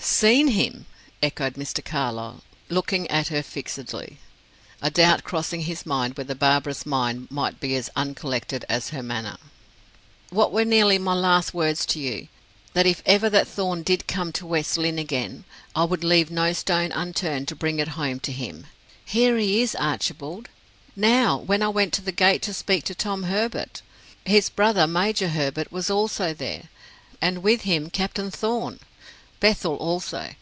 "Seen 0.00 0.48
him!" 0.48 0.86
echoed 1.22 1.54
Mr. 1.54 1.84
Carlyle, 1.84 2.42
looking 2.70 3.06
at 3.08 3.28
her 3.28 3.42
fixedly, 3.42 4.18
a 4.82 4.90
doubt 4.90 5.22
crossing 5.22 5.60
his 5.60 5.84
mind 5.86 6.16
whether 6.16 6.34
Barbara's 6.34 6.84
mind 6.86 7.30
might 7.30 7.60
be 7.60 7.76
as 7.76 7.90
uncollected 7.94 8.64
as 8.70 8.88
her 8.88 9.02
manner. 9.02 9.36
"What 10.30 10.50
were 10.50 10.64
nearly 10.64 10.98
my 10.98 11.12
last 11.14 11.52
words 11.54 11.84
to 11.86 12.00
you? 12.00 12.26
That 12.72 12.86
if 12.86 13.00
ever 13.06 13.28
that 13.30 13.46
Thorn 13.46 13.82
did 13.84 14.06
come 14.08 14.32
to 14.32 14.46
West 14.46 14.76
Lynne 14.78 14.98
again, 14.98 15.44
I 15.76 15.84
would 15.84 16.02
leave 16.02 16.30
no 16.32 16.52
stone 16.52 16.90
unturned 16.92 17.46
to 17.48 17.54
bring 17.56 17.78
it 17.78 17.88
home 17.88 18.18
to 18.20 18.32
him. 18.32 18.66
He 19.04 19.60
is 19.62 19.72
here, 19.72 19.80
Archibald. 19.80 20.48
Now, 20.96 21.36
when 21.36 21.62
I 21.62 21.68
went 21.68 21.92
to 21.94 22.02
the 22.02 22.12
gate 22.12 22.42
to 22.42 22.54
speak 22.54 22.84
to 22.84 22.94
Tom 22.94 23.24
Herbert, 23.24 23.82
his 24.24 24.48
brother, 24.48 24.86
Major 24.88 25.28
Herbert, 25.28 25.70
was 25.70 25.90
also 25.90 26.32
there, 26.34 26.70
and 27.20 27.38
with 27.42 27.60
him 27.62 27.88
Captain 27.90 28.30
Thorn. 28.32 28.80
Bethel, 29.40 29.76
also. 29.76 30.32